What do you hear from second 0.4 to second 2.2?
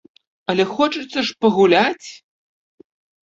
Але хочацца ж пагуляць!